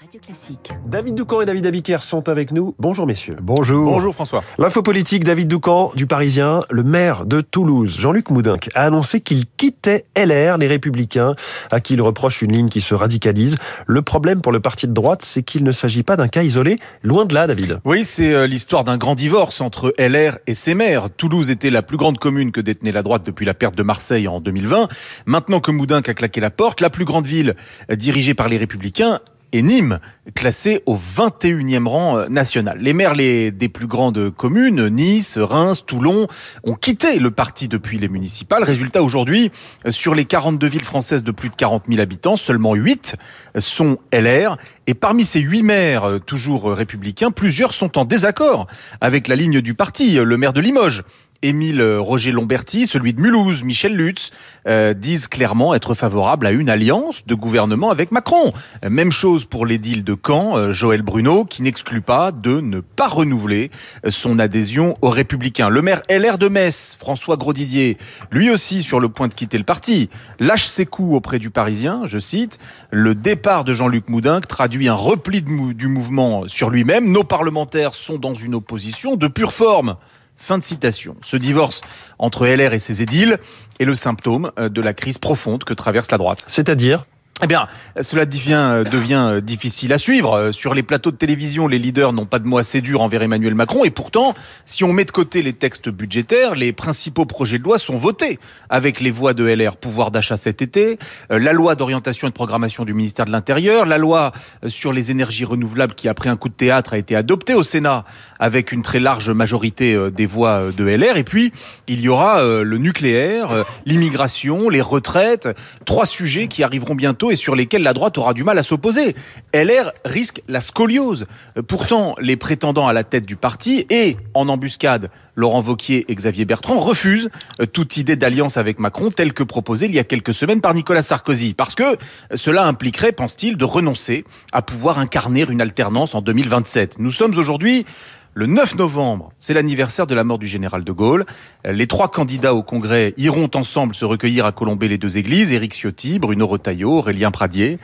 Radio 0.00 0.18
Classique. 0.18 0.70
David 0.86 1.14
Doucan 1.14 1.42
et 1.42 1.44
David 1.44 1.66
Abiker 1.66 1.98
sont 2.02 2.30
avec 2.30 2.52
nous. 2.52 2.74
Bonjour 2.78 3.06
messieurs. 3.06 3.36
Bonjour. 3.42 3.92
Bonjour 3.92 4.14
François. 4.14 4.42
L'info 4.58 4.80
politique, 4.80 5.24
David 5.24 5.48
Doucan 5.48 5.92
du 5.94 6.06
Parisien, 6.06 6.60
le 6.70 6.82
maire 6.82 7.26
de 7.26 7.42
Toulouse, 7.42 7.98
Jean-Luc 8.00 8.30
Moudinck, 8.30 8.70
a 8.74 8.86
annoncé 8.86 9.20
qu'il 9.20 9.44
quittait 9.58 10.04
LR, 10.16 10.56
les 10.56 10.68
Républicains, 10.68 11.34
à 11.70 11.80
qui 11.80 11.94
il 11.94 12.00
reproche 12.00 12.40
une 12.40 12.52
ligne 12.52 12.70
qui 12.70 12.80
se 12.80 12.94
radicalise. 12.94 13.56
Le 13.86 14.00
problème 14.00 14.40
pour 14.40 14.52
le 14.52 14.60
parti 14.60 14.88
de 14.88 14.94
droite, 14.94 15.22
c'est 15.22 15.42
qu'il 15.42 15.64
ne 15.64 15.72
s'agit 15.72 16.02
pas 16.02 16.16
d'un 16.16 16.28
cas 16.28 16.44
isolé. 16.44 16.78
Loin 17.02 17.26
de 17.26 17.34
là, 17.34 17.46
David. 17.46 17.80
Oui, 17.84 18.06
c'est 18.06 18.32
euh, 18.32 18.46
l'histoire 18.46 18.84
d'un 18.84 18.96
grand 18.96 19.14
divorce 19.14 19.60
entre 19.60 19.92
LR 19.98 20.38
et 20.46 20.54
ses 20.54 20.74
maires. 20.74 21.10
Toulouse 21.14 21.50
était 21.50 21.68
la 21.68 21.82
plus 21.82 21.98
grande 21.98 22.16
commune 22.16 22.52
que 22.52 22.62
détenait 22.62 22.92
la 22.92 23.02
droite 23.02 23.26
depuis 23.26 23.44
la 23.44 23.52
perte 23.52 23.76
de 23.76 23.82
Marseille 23.82 24.28
en 24.28 24.40
2020. 24.40 24.88
Maintenant 25.26 25.60
que 25.60 25.70
Moudinck 25.70 26.08
a 26.08 26.14
claqué 26.14 26.40
la 26.40 26.50
porte, 26.50 26.80
la 26.80 26.88
plus 26.88 27.04
grande 27.04 27.26
ville 27.26 27.54
euh, 27.90 27.96
dirigée 27.96 28.32
par 28.32 28.48
les 28.48 28.56
Républicains 28.56 29.20
et 29.52 29.62
Nîmes, 29.62 29.98
classé 30.34 30.82
au 30.86 30.96
21e 30.96 31.86
rang 31.86 32.18
euh, 32.18 32.28
national. 32.28 32.78
Les 32.80 32.92
maires 32.92 33.14
des 33.14 33.70
plus 33.72 33.86
grandes 33.86 34.30
communes, 34.30 34.88
Nice, 34.88 35.38
Reims, 35.38 35.84
Toulon, 35.86 36.26
ont 36.64 36.74
quitté 36.74 37.18
le 37.18 37.30
parti 37.30 37.68
depuis 37.68 37.98
les 37.98 38.08
municipales. 38.08 38.62
Résultat, 38.62 39.02
aujourd'hui, 39.02 39.50
euh, 39.86 39.90
sur 39.90 40.14
les 40.14 40.24
42 40.24 40.66
villes 40.66 40.84
françaises 40.84 41.24
de 41.24 41.32
plus 41.32 41.48
de 41.48 41.54
40 41.54 41.84
000 41.88 42.00
habitants, 42.00 42.36
seulement 42.36 42.74
8 42.74 43.16
sont 43.58 43.98
LR. 44.12 44.56
Et 44.86 44.94
parmi 44.94 45.24
ces 45.24 45.40
8 45.40 45.62
maires, 45.62 46.04
euh, 46.04 46.18
toujours 46.18 46.72
républicains, 46.72 47.30
plusieurs 47.30 47.74
sont 47.74 47.98
en 47.98 48.04
désaccord 48.04 48.66
avec 49.00 49.28
la 49.28 49.36
ligne 49.36 49.60
du 49.60 49.74
parti. 49.74 50.14
Le 50.14 50.36
maire 50.36 50.52
de 50.52 50.60
Limoges, 50.60 51.02
Émile 51.42 51.82
Roger 51.82 52.32
Lomberti, 52.32 52.86
celui 52.86 53.14
de 53.14 53.20
Mulhouse, 53.20 53.62
Michel 53.62 53.96
Lutz, 53.96 54.30
euh, 54.68 54.94
disent 54.94 55.26
clairement 55.26 55.74
être 55.74 55.94
favorables 55.94 56.46
à 56.46 56.50
une 56.50 56.68
alliance 56.68 57.24
de 57.26 57.34
gouvernement 57.34 57.90
avec 57.90 58.12
Macron. 58.12 58.52
Même 58.88 59.10
chose 59.10 59.44
pour 59.44 59.64
l'édile 59.64 60.04
de 60.04 60.14
Caen, 60.14 60.56
euh, 60.56 60.72
Joël 60.72 61.02
Bruno, 61.02 61.44
qui 61.44 61.62
n'exclut 61.62 62.02
pas 62.02 62.30
de 62.30 62.60
ne 62.60 62.80
pas 62.80 63.08
renouveler 63.08 63.70
son 64.08 64.38
adhésion 64.38 64.96
aux 65.00 65.10
Républicains. 65.10 65.70
Le 65.70 65.82
maire 65.82 66.02
LR 66.10 66.36
de 66.36 66.48
Metz, 66.48 66.96
François 66.98 67.36
Grosdidier, 67.36 67.96
lui 68.30 68.50
aussi 68.50 68.82
sur 68.82 69.00
le 69.00 69.08
point 69.08 69.28
de 69.28 69.34
quitter 69.34 69.58
le 69.58 69.64
parti, 69.64 70.10
lâche 70.38 70.66
ses 70.66 70.86
coups 70.86 71.14
auprès 71.14 71.38
du 71.38 71.50
Parisien, 71.50 72.02
je 72.04 72.18
cite, 72.18 72.58
le 72.90 73.14
départ 73.14 73.64
de 73.64 73.74
Jean-Luc 73.74 74.08
Moudinque 74.08 74.46
traduit 74.46 74.88
un 74.88 74.94
repli 74.94 75.42
du 75.42 75.88
mouvement 75.88 76.48
sur 76.48 76.70
lui-même. 76.70 77.10
Nos 77.10 77.24
parlementaires 77.24 77.94
sont 77.94 78.18
dans 78.18 78.34
une 78.34 78.54
opposition 78.54 79.16
de 79.16 79.28
pure 79.28 79.52
forme. 79.52 79.96
Fin 80.42 80.56
de 80.56 80.64
citation. 80.64 81.16
Ce 81.20 81.36
divorce 81.36 81.82
entre 82.18 82.46
LR 82.46 82.72
et 82.72 82.78
ses 82.78 83.02
édiles 83.02 83.38
est 83.78 83.84
le 83.84 83.94
symptôme 83.94 84.50
euh, 84.58 84.70
de 84.70 84.80
la 84.80 84.94
crise 84.94 85.18
profonde 85.18 85.64
que 85.64 85.74
traverse 85.74 86.10
la 86.10 86.16
droite. 86.16 86.44
C'est-à-dire? 86.48 87.04
Eh 87.42 87.46
bien, 87.46 87.68
cela 88.02 88.26
devient, 88.26 88.52
euh, 88.54 88.84
euh, 89.12 89.40
difficile 89.40 89.92
à 89.94 89.98
suivre. 89.98 90.34
Euh, 90.34 90.52
sur 90.52 90.74
les 90.74 90.82
plateaux 90.82 91.10
de 91.10 91.16
télévision, 91.16 91.68
les 91.68 91.78
leaders 91.78 92.12
n'ont 92.12 92.26
pas 92.26 92.38
de 92.38 92.46
mots 92.46 92.58
assez 92.58 92.82
durs 92.82 93.00
envers 93.00 93.22
Emmanuel 93.22 93.54
Macron. 93.54 93.84
Et 93.84 93.90
pourtant, 93.90 94.34
si 94.66 94.84
on 94.84 94.92
met 94.92 95.06
de 95.06 95.10
côté 95.10 95.40
les 95.40 95.54
textes 95.54 95.88
budgétaires, 95.88 96.54
les 96.54 96.72
principaux 96.72 97.24
projets 97.24 97.58
de 97.58 97.64
loi 97.64 97.78
sont 97.78 97.96
votés 97.96 98.38
avec 98.68 99.00
les 99.00 99.10
voix 99.10 99.32
de 99.32 99.44
LR. 99.44 99.76
Pouvoir 99.76 100.10
d'achat 100.10 100.36
cet 100.36 100.60
été, 100.60 100.98
la 101.30 101.52
loi 101.52 101.74
d'orientation 101.74 102.28
et 102.28 102.30
de 102.30 102.34
programmation 102.34 102.84
du 102.84 102.92
ministère 102.92 103.24
de 103.24 103.32
l'Intérieur, 103.32 103.86
la 103.86 103.98
loi 103.98 104.32
sur 104.66 104.92
les 104.92 105.10
énergies 105.10 105.44
renouvelables 105.44 105.94
qui, 105.94 106.08
après 106.08 106.28
un 106.28 106.36
coup 106.36 106.48
de 106.48 106.54
théâtre, 106.54 106.92
a 106.92 106.98
été 106.98 107.16
adoptée 107.16 107.54
au 107.54 107.62
Sénat 107.62 108.04
avec 108.38 108.72
une 108.72 108.82
très 108.82 109.00
large 109.00 109.30
majorité 109.30 109.98
des 110.10 110.26
voix 110.26 110.70
de 110.76 110.84
LR. 110.84 111.16
Et 111.16 111.24
puis, 111.24 111.52
il 111.88 112.00
y 112.00 112.08
aura 112.08 112.42
le 112.42 112.76
nucléaire, 112.78 113.64
l'immigration, 113.86 114.68
les 114.68 114.80
retraites, 114.80 115.48
trois 115.84 116.06
sujets 116.06 116.48
qui 116.48 116.62
arriveront 116.62 116.94
bientôt 116.94 117.29
et 117.30 117.36
sur 117.36 117.54
lesquels 117.54 117.82
la 117.82 117.92
droite 117.92 118.18
aura 118.18 118.34
du 118.34 118.44
mal 118.44 118.58
à 118.58 118.62
s'opposer. 118.62 119.14
LR 119.54 119.92
risque 120.04 120.42
la 120.48 120.60
scoliose. 120.60 121.26
Pourtant, 121.66 122.14
les 122.20 122.36
prétendants 122.36 122.88
à 122.88 122.92
la 122.92 123.04
tête 123.04 123.26
du 123.26 123.36
parti 123.36 123.86
et, 123.90 124.16
en 124.34 124.48
embuscade, 124.48 125.10
Laurent 125.36 125.60
Vauquier 125.60 126.04
et 126.08 126.14
Xavier 126.14 126.44
Bertrand 126.44 126.78
refusent 126.78 127.30
toute 127.72 127.96
idée 127.96 128.16
d'alliance 128.16 128.56
avec 128.56 128.78
Macron 128.78 129.10
telle 129.10 129.32
que 129.32 129.42
proposée 129.42 129.86
il 129.86 129.94
y 129.94 129.98
a 129.98 130.04
quelques 130.04 130.34
semaines 130.34 130.60
par 130.60 130.74
Nicolas 130.74 131.02
Sarkozy. 131.02 131.54
Parce 131.54 131.74
que 131.74 131.96
cela 132.34 132.66
impliquerait, 132.66 133.12
pense-t-il, 133.12 133.56
de 133.56 133.64
renoncer 133.64 134.24
à 134.52 134.62
pouvoir 134.62 134.98
incarner 134.98 135.46
une 135.48 135.62
alternance 135.62 136.14
en 136.14 136.20
2027. 136.20 136.98
Nous 136.98 137.10
sommes 137.10 137.36
aujourd'hui 137.38 137.86
le 138.34 138.46
9 138.46 138.76
novembre, 138.76 139.32
c'est 139.38 139.54
l'anniversaire 139.54 140.06
de 140.06 140.14
la 140.14 140.22
mort 140.22 140.38
du 140.38 140.46
général 140.46 140.84
de 140.84 140.92
Gaulle. 140.92 141.26
Les 141.64 141.88
trois 141.88 142.08
candidats 142.08 142.54
au 142.54 142.62
Congrès 142.62 143.12
iront 143.16 143.50
ensemble 143.54 143.94
se 143.94 144.04
recueillir 144.04 144.46
à 144.46 144.52
Colombey-les-Deux-Églises, 144.52 145.52
Éric 145.52 145.74
Ciotti, 145.74 146.20
Bruno 146.20 146.46
Retailleau, 146.46 146.98
Aurélien 146.98 147.32
Pradier. 147.32 147.78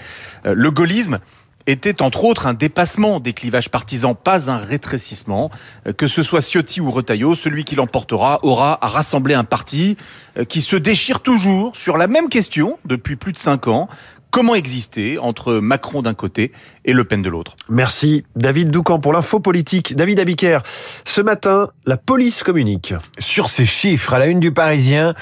Euh, 0.46 0.54
le 0.54 0.70
gaullisme 0.70 1.18
était 1.66 2.00
entre 2.00 2.24
autres 2.24 2.46
un 2.46 2.54
dépassement 2.54 3.18
des 3.20 3.32
clivages 3.32 3.70
partisans, 3.70 4.14
pas 4.14 4.50
un 4.50 4.56
rétrécissement. 4.56 5.50
Euh, 5.86 5.92
que 5.92 6.06
ce 6.06 6.22
soit 6.22 6.40
Ciotti 6.40 6.80
ou 6.80 6.90
Retailleau, 6.90 7.34
celui 7.34 7.64
qui 7.64 7.74
l'emportera 7.74 8.38
aura 8.42 8.78
à 8.84 8.88
rassembler 8.88 9.34
un 9.34 9.44
parti 9.44 9.96
euh, 10.38 10.44
qui 10.44 10.60
se 10.60 10.76
déchire 10.76 11.20
toujours 11.20 11.74
sur 11.74 11.96
la 11.96 12.06
même 12.06 12.28
question 12.28 12.78
depuis 12.84 13.16
plus 13.16 13.32
de 13.32 13.38
cinq 13.38 13.66
ans. 13.66 13.88
Comment 14.36 14.54
exister 14.54 15.16
entre 15.16 15.54
Macron 15.54 16.02
d'un 16.02 16.12
côté 16.12 16.52
et 16.84 16.92
Le 16.92 17.04
Pen 17.04 17.22
de 17.22 17.30
l'autre 17.30 17.56
Merci 17.70 18.22
David 18.36 18.68
Doucan 18.70 18.98
pour 18.98 19.14
l'info 19.14 19.40
politique. 19.40 19.96
David 19.96 20.20
Abiker, 20.20 20.58
ce 21.06 21.22
matin, 21.22 21.70
la 21.86 21.96
police 21.96 22.42
communique. 22.42 22.92
Sur 23.18 23.48
ces 23.48 23.64
chiffres, 23.64 24.12
à 24.12 24.18
la 24.18 24.26
une 24.26 24.38
du 24.38 24.52
Parisien, 24.52 25.14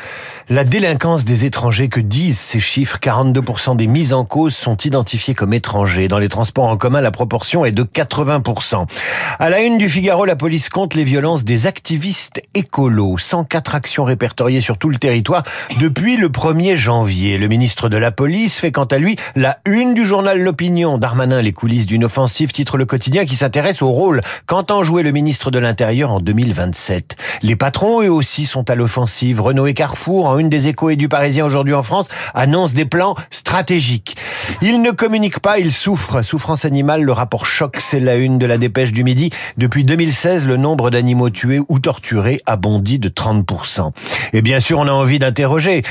la 0.49 0.65
délinquance 0.65 1.25
des 1.25 1.45
étrangers, 1.45 1.89
que 1.89 2.01
disent 2.01 2.41
ces 2.41 2.59
chiffres? 2.59 2.99
42% 3.01 3.77
des 3.77 3.87
mises 3.87 4.13
en 4.13 4.25
cause 4.25 4.57
sont 4.57 4.77
identifiées 4.79 5.35
comme 5.35 5.55
étrangers. 5.55 6.09
Dans 6.09 6.19
les 6.19 6.29
transports 6.29 6.67
en 6.67 6.77
commun, 6.77 7.01
la 7.01 7.13
proportion 7.13 7.65
est 7.65 7.71
de 7.71 7.85
80%. 7.85 8.89
À 9.39 9.49
la 9.49 9.61
une 9.61 9.79
du 9.79 9.89
Figaro, 9.89 10.25
la 10.25 10.35
police 10.35 10.69
compte 10.69 10.95
les 10.95 11.05
violences 11.05 11.45
des 11.45 11.69
activistes 11.69 12.43
écolos. 12.55 13.19
104 13.19 13.77
actions 13.77 14.03
répertoriées 14.03 14.61
sur 14.61 14.77
tout 14.77 14.91
le 14.91 14.99
territoire 14.99 15.45
depuis 15.79 16.17
le 16.17 16.31
1er 16.31 16.75
janvier. 16.75 17.39
Le 17.39 17.47
ministre 17.47 17.89
de 17.89 17.97
la 17.97 18.11
Police 18.11 18.59
fait 18.59 18.73
quant 18.73 18.83
à 18.87 18.99
lui 18.99 19.04
la 19.37 19.59
une 19.67 19.95
du 19.95 20.05
journal 20.05 20.41
L'Opinion. 20.41 20.99
Darmanin, 20.99 21.43
les 21.43 21.53
coulisses 21.53 21.87
d'une 21.87 22.05
offensive, 22.05 22.53
titre 22.53 22.77
le 22.77 22.87
quotidien 22.87 23.25
qui 23.25 23.37
s'intéresse 23.37 23.83
au 23.83 23.91
rôle 23.91 24.21
qu'entend 24.47 24.83
jouer 24.83 25.03
le 25.03 25.13
ministre 25.13 25.51
de 25.51 25.59
l'Intérieur 25.59 26.11
en 26.11 26.21
2027. 26.21 27.17
Les 27.43 27.57
patrons, 27.57 28.03
eux 28.03 28.11
aussi, 28.11 28.47
sont 28.47 28.69
à 28.71 28.75
l'offensive. 28.75 29.41
Renault 29.41 29.67
et 29.67 29.75
Carrefour, 29.75 30.27
en 30.27 30.39
une 30.39 30.49
des 30.49 30.69
échos 30.69 30.91
et 30.91 30.97
du 30.97 31.09
Parisien 31.09 31.45
aujourd'hui 31.45 31.75
en 31.75 31.83
France, 31.83 32.09
annoncent 32.35 32.75
des 32.75 32.85
plans 32.85 33.15
stratégiques. 33.31 34.17
Ils 34.63 34.81
ne 34.83 34.91
communiquent 34.91 35.41
pas, 35.41 35.59
ils 35.59 35.73
souffrent. 35.73 36.23
Souffrance 36.23 36.65
animale, 36.65 37.03
le 37.03 37.13
rapport 37.13 37.47
choc, 37.47 37.77
c'est 37.79 38.01
la 38.01 38.17
une 38.17 38.39
de 38.39 38.47
la 38.47 38.59
dépêche 38.59 38.93
du 38.93 39.05
midi. 39.05 39.31
Depuis 39.57 39.85
2016, 39.85 40.47
le 40.47 40.57
nombre 40.57 40.91
d'animaux 40.91 41.31
tués 41.31 41.61
ou 41.69 41.79
torturés 41.79 42.41
a 42.47 42.57
bondi 42.57 42.99
de 42.99 43.09
30%. 43.09 43.93
Et 44.33 44.43
bien 44.43 44.61
sûr, 44.61 44.79
on 44.79 44.87
a 44.87 44.93
envie 44.93 45.19
d'interroger. 45.19 45.83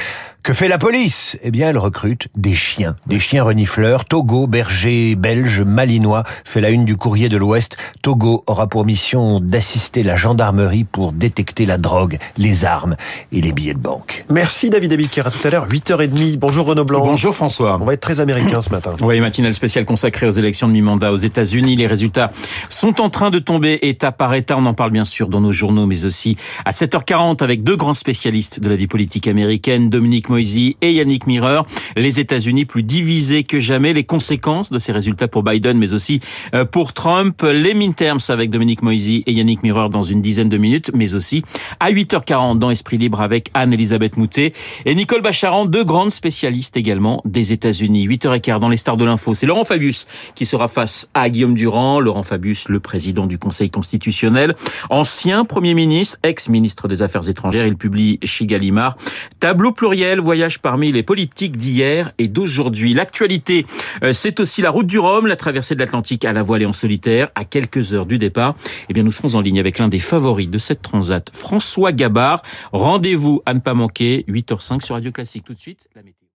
Que 0.43 0.51
fait 0.51 0.67
la 0.67 0.77
police? 0.77 1.37
Eh 1.41 1.51
bien, 1.51 1.69
elle 1.69 1.77
recrute 1.77 2.27
des 2.35 2.53
chiens, 2.53 2.97
des 3.07 3.17
chiens 3.17 3.45
renifleurs. 3.45 4.03
Togo, 4.03 4.45
berger 4.45 5.15
belge, 5.15 5.61
malinois, 5.61 6.25
fait 6.43 6.59
la 6.59 6.69
une 6.69 6.83
du 6.83 6.97
courrier 6.97 7.29
de 7.29 7.37
l'Ouest. 7.37 7.77
Togo 8.01 8.43
aura 8.45 8.67
pour 8.67 8.85
mission 8.85 9.39
d'assister 9.39 10.03
la 10.03 10.17
gendarmerie 10.17 10.83
pour 10.83 11.13
détecter 11.13 11.65
la 11.65 11.77
drogue, 11.77 12.17
les 12.37 12.65
armes 12.65 12.97
et 13.31 13.39
les 13.39 13.53
billets 13.53 13.73
de 13.73 13.79
banque. 13.79 14.25
Merci 14.29 14.69
David 14.69 14.91
Abiker. 14.91 15.25
À 15.25 15.31
tout 15.31 15.47
à 15.47 15.49
l'heure, 15.49 15.69
8h30. 15.69 16.35
Bonjour 16.35 16.65
Renaud 16.65 16.83
Blanc. 16.83 16.99
Bonjour 17.05 17.33
François. 17.33 17.77
On 17.79 17.85
va 17.85 17.93
être 17.93 18.01
très 18.01 18.19
américain 18.19 18.61
ce 18.61 18.69
matin. 18.69 18.91
Oui, 19.01 19.21
matinale 19.21 19.53
spéciale 19.53 19.85
consacrée 19.85 20.27
aux 20.27 20.31
élections 20.31 20.67
de 20.67 20.73
mi-mandat 20.73 21.13
aux 21.13 21.15
États-Unis. 21.15 21.77
Les 21.77 21.87
résultats 21.87 22.31
sont 22.67 22.99
en 22.99 23.09
train 23.09 23.31
de 23.31 23.39
tomber 23.39 23.79
état 23.83 24.11
par 24.11 24.33
état. 24.33 24.57
On 24.57 24.65
en 24.65 24.73
parle 24.73 24.91
bien 24.91 25.05
sûr 25.05 25.29
dans 25.29 25.39
nos 25.39 25.53
journaux, 25.53 25.85
mais 25.85 26.03
aussi 26.03 26.35
à 26.65 26.71
7h40 26.71 27.41
avec 27.41 27.63
deux 27.63 27.77
grands 27.77 27.93
spécialistes 27.93 28.59
de 28.59 28.67
la 28.67 28.75
vie 28.75 28.87
politique 28.87 29.29
américaine, 29.29 29.89
Dominique 29.89 30.32
Moisy 30.33 30.77
et 30.81 30.91
Yannick 30.91 31.27
Mireur. 31.27 31.63
Les 31.95 32.19
États-Unis 32.19 32.65
plus 32.65 32.81
divisés 32.81 33.43
que 33.43 33.59
jamais. 33.59 33.93
Les 33.93 34.03
conséquences 34.03 34.71
de 34.71 34.79
ces 34.79 34.91
résultats 34.91 35.27
pour 35.27 35.43
Biden, 35.43 35.77
mais 35.77 35.93
aussi 35.93 36.21
euh, 36.55 36.65
pour 36.65 36.93
Trump. 36.93 37.43
Les 37.43 37.75
midterms 37.75 38.17
avec 38.29 38.49
Dominique 38.49 38.81
Moisy 38.81 39.23
et 39.27 39.31
Yannick 39.31 39.61
Mireur 39.61 39.91
dans 39.91 40.01
une 40.01 40.23
dizaine 40.23 40.49
de 40.49 40.57
minutes, 40.57 40.89
mais 40.95 41.13
aussi 41.13 41.43
à 41.79 41.91
8h40 41.91 42.57
dans 42.57 42.71
Esprit 42.71 42.97
Libre 42.97 43.21
avec 43.21 43.51
Anne-Elisabeth 43.53 44.17
Moutet 44.17 44.53
et 44.85 44.95
Nicole 44.95 45.21
Bacharan, 45.21 45.67
deux 45.67 45.83
grandes 45.83 46.09
spécialistes 46.09 46.77
également 46.77 47.21
des 47.25 47.53
États-Unis. 47.53 48.07
8h15 48.07 48.59
dans 48.59 48.69
les 48.69 48.77
stars 48.77 48.97
de 48.97 49.05
l'info. 49.05 49.35
C'est 49.35 49.45
Laurent 49.45 49.65
Fabius 49.65 50.07
qui 50.33 50.45
sera 50.45 50.67
face 50.67 51.07
à 51.13 51.29
Guillaume 51.29 51.53
Durand. 51.53 51.99
Laurent 51.99 52.23
Fabius, 52.23 52.69
le 52.69 52.79
président 52.79 53.27
du 53.27 53.37
Conseil 53.37 53.69
constitutionnel, 53.69 54.55
ancien 54.89 55.45
Premier 55.45 55.75
ministre, 55.75 56.17
ex-ministre 56.23 56.87
des 56.87 57.03
Affaires 57.03 57.29
étrangères. 57.29 57.67
Il 57.67 57.77
publie 57.77 58.17
chez 58.23 58.47
Gallimard. 58.47 58.97
Tableau 59.39 59.71
pluriel, 59.71 60.22
voyage 60.23 60.59
parmi 60.59 60.91
les 60.91 61.03
politiques 61.03 61.57
d'hier 61.57 62.13
et 62.17 62.27
d'aujourd'hui. 62.27 62.93
L'actualité, 62.93 63.65
euh, 64.03 64.11
c'est 64.11 64.39
aussi 64.39 64.61
la 64.61 64.71
route 64.71 64.87
du 64.87 64.99
Rhum, 64.99 65.27
la 65.27 65.35
traversée 65.35 65.75
de 65.75 65.79
l'Atlantique 65.79 66.25
à 66.25 66.33
la 66.33 66.41
voile 66.41 66.63
et 66.63 66.65
en 66.65 66.73
solitaire, 66.73 67.29
à 67.35 67.45
quelques 67.45 67.93
heures 67.93 68.05
du 68.05 68.17
départ. 68.17 68.55
Eh 68.89 68.93
bien, 68.93 69.03
nous 69.03 69.11
serons 69.11 69.35
en 69.35 69.41
ligne 69.41 69.59
avec 69.59 69.79
l'un 69.79 69.87
des 69.87 69.99
favoris 69.99 70.49
de 70.49 70.57
cette 70.57 70.81
transat, 70.81 71.29
François 71.33 71.91
Gabard. 71.91 72.41
Rendez-vous 72.71 73.41
à 73.45 73.53
ne 73.53 73.59
pas 73.59 73.73
manquer, 73.73 74.25
8h05 74.27 74.83
sur 74.83 74.95
Radio 74.95 75.11
Classique. 75.11 75.43
Tout 75.45 75.53
de 75.53 75.59
suite, 75.59 75.87
la 75.95 76.01
météo. 76.01 76.22